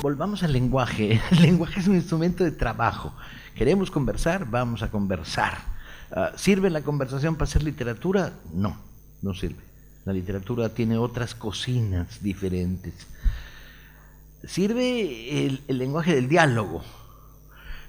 [0.00, 1.20] Volvamos al lenguaje.
[1.32, 3.12] El lenguaje es un instrumento de trabajo.
[3.56, 5.58] Queremos conversar, vamos a conversar.
[6.12, 8.32] Ah, ¿Sirve la conversación para hacer literatura?
[8.54, 8.76] No,
[9.22, 9.62] no sirve.
[10.04, 12.94] La literatura tiene otras cocinas diferentes.
[14.44, 16.84] Sirve el, lenguaje del diálogo,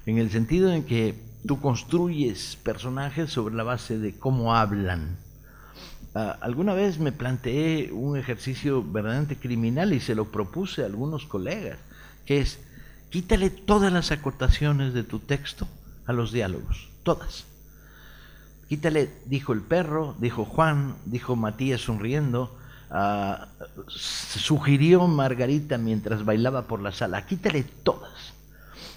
[0.08, 1.14] en el sentido en que
[1.46, 5.18] tú construyes personajes sobre la base de cómo hablan.
[6.16, 11.28] Ah, alguna vez me planteé un ejercicio verdaderamente criminal y se lo propuse a algunos
[11.28, 11.78] colegas,
[12.30, 12.60] que es,
[13.10, 15.68] quítale todas las acotaciones de tu texto
[16.06, 17.46] a los diálogos, todas.
[18.68, 22.56] Quítale, dijo el perro, dijo Juan, dijo Matías sonriendo,
[22.92, 23.48] ah,
[23.88, 28.34] sugirió Margarita mientras bailaba por la sala, quítale todas.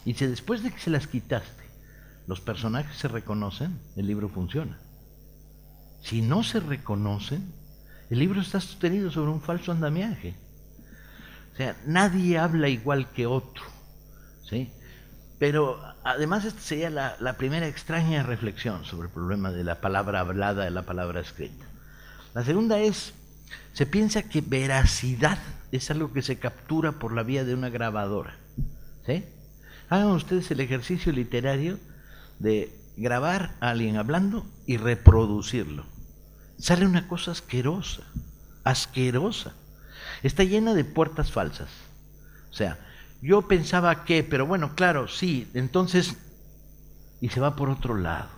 [0.04, 1.64] Y si después de que se las quitaste,
[2.26, 4.78] los personajes se reconocen, el libro funciona.
[6.02, 7.50] Si no se reconocen,
[8.10, 10.34] el libro está sostenido sobre un falso andamiaje.
[11.52, 13.64] O sea, nadie habla igual que otro.
[14.48, 14.70] ¿sí?
[15.38, 20.64] Pero además esta sería la, primera extraña reflexión sobre el problema de la palabra hablada,
[20.64, 21.66] de la palabra escrita.
[22.32, 23.12] La segunda es,
[23.72, 25.38] se piensa que veracidad
[25.72, 28.36] es algo que se captura por la vía de una grabadora.
[29.88, 31.78] Hagan ustedes el ejercicio literario
[32.38, 35.84] de grabar a alguien hablando y reproducirlo.
[36.58, 38.02] Sale una cosa asquerosa,
[38.64, 39.54] asquerosa.
[40.22, 41.68] Está llena de puertas falsas.
[42.50, 42.78] O sea,
[43.20, 46.16] yo pensaba que, pero bueno, claro, sí, entonces,
[47.20, 48.28] y se va por otro lado.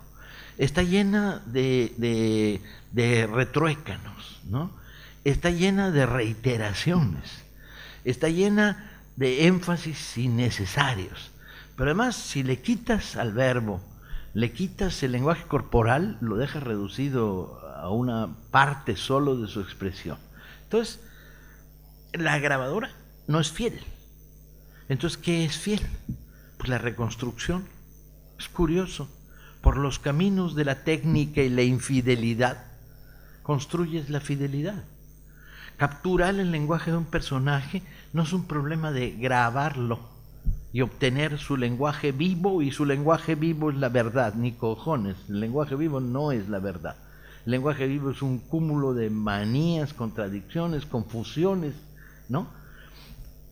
[0.59, 2.61] Está llena de, de,
[2.93, 4.71] de retruécanos, ¿no?
[5.25, 7.43] Está llena de reiteraciones.
[8.05, 11.33] Está llena de énfasis innecesarios.
[11.77, 13.81] Pero además, si le quitas al verbo,
[14.35, 20.19] le quitas el lenguaje corporal, lo dejas reducido a una parte solo de su expresión.
[20.65, 21.01] Entonces,
[22.15, 22.91] la grabadora
[23.27, 23.79] no es fiel.
[24.89, 25.81] Entonces, ¿qué es fiel?
[26.57, 27.65] Pues la reconstrucción.
[28.39, 29.09] Es curioso.
[29.61, 32.65] Por los caminos de la técnica y la infidelidad,
[33.43, 34.85] construyes la fidelidad.
[35.77, 37.83] Capturar el lenguaje de un personaje
[38.13, 40.01] no es un problema de grabarlo
[40.73, 45.41] y obtener su lenguaje vivo y su lenguaje vivo es la verdad, ni cojones, el
[45.41, 46.97] lenguaje vivo no es la verdad.
[47.47, 51.75] El lenguaje vivo es un cúmulo de manías, contradicciones, confusiones,
[52.29, 52.49] ¿no?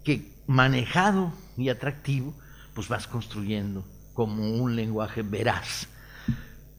[0.05, 2.35] Que manejado y atractivo,
[2.75, 3.85] pues vas construyendo
[4.15, 5.89] como un lenguaje veraz.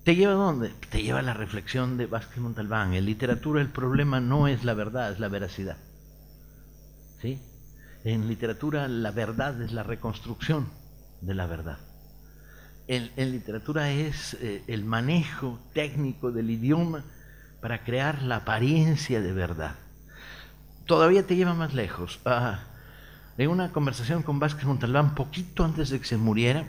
[0.03, 0.73] ¿Te lleva a dónde?
[0.89, 2.93] Te lleva a la reflexión de Vázquez Montalbán.
[2.93, 5.77] En literatura el problema no es la verdad, es la veracidad.
[7.21, 7.39] ¿Sí?
[8.03, 10.67] En literatura la verdad es la reconstrucción
[11.21, 11.77] de la verdad.
[12.87, 17.05] En, literatura es eh, el manejo técnico del idioma
[17.61, 19.75] para crear la apariencia de verdad.
[20.85, 22.19] Todavía te lleva más lejos.
[22.25, 22.59] Ah,
[23.37, 26.65] en una conversación con Vázquez Montalbán, poquito antes de que se muriera,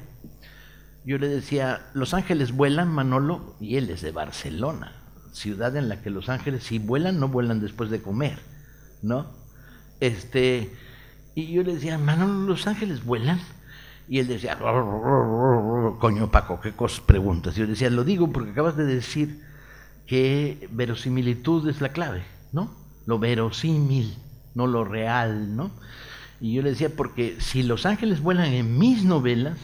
[1.05, 4.93] yo le decía, Los Ángeles vuelan, Manolo, y él es de Barcelona,
[5.33, 8.39] ciudad en la que los ángeles si vuelan, no vuelan después de comer,
[9.03, 9.27] ¿no?
[10.01, 10.75] Este,
[11.35, 13.41] y yo le decía, Manolo, ¿los ángeles vuelan?
[14.09, 17.57] Y él decía, coño Paco, ¿qué cosas preguntas?
[17.57, 19.43] Yo decía, lo digo porque acabas de decir
[20.07, 22.84] que verosimilitud es la clave, ¿no?
[23.07, 24.17] Lo verosímil,
[24.55, 25.71] no lo real, ¿no?
[26.41, 29.59] Y yo le decía, porque si los ángeles vuelan en mis novelas,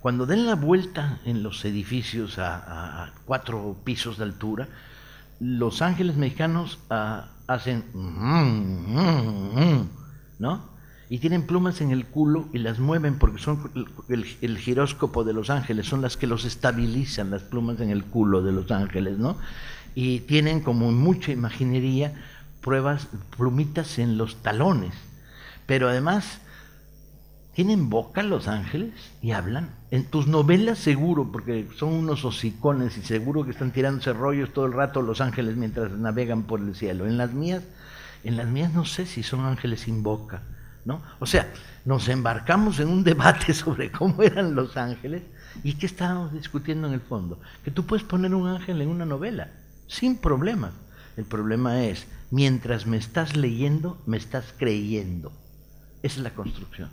[0.00, 4.68] cuando den la vuelta en los edificios a, cuatro pisos de altura,
[5.40, 9.88] los ángeles mexicanos uh, hacen, mm, mm, mm,
[10.38, 10.76] ¿no?
[11.08, 13.70] y tienen plumas en el culo y las mueven porque son
[14.08, 18.04] el, el, giróscopo de los ángeles, son las que los estabilizan, las plumas en el
[18.04, 19.36] culo de los ángeles, ¿no?
[19.94, 22.14] Y tienen como mucha imaginería
[22.66, 23.06] pruebas,
[23.36, 24.92] plumitas en los talones,
[25.66, 26.40] pero además
[27.54, 29.70] tienen boca los ángeles y hablan.
[29.92, 34.66] En tus novelas seguro, porque son unos hocicones y seguro que están tirándose rollos todo
[34.66, 37.06] el rato los ángeles mientras navegan por el cielo.
[37.06, 37.62] En las mías,
[38.24, 40.42] en las mías no sé si son ángeles sin boca
[40.86, 41.02] ¿no?
[41.18, 41.52] O sea,
[41.84, 45.22] nos embarcamos en un debate sobre cómo eran los ángeles
[45.62, 47.40] y qué estábamos discutiendo en el fondo.
[47.64, 49.50] Que tú puedes poner un ángel en una novela,
[49.88, 50.70] sin problema.
[51.16, 55.32] El problema es, mientras me estás leyendo, me estás creyendo.
[56.02, 56.90] Esa es la construcción.